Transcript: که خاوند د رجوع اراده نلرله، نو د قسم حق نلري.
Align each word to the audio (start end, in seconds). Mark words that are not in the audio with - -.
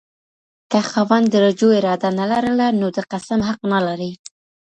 که 0.71 0.79
خاوند 0.89 1.25
د 1.29 1.35
رجوع 1.45 1.71
اراده 1.79 2.09
نلرله، 2.19 2.67
نو 2.79 2.87
د 2.95 2.97
قسم 3.11 3.39
حق 3.47 3.61
نلري. 3.71 4.11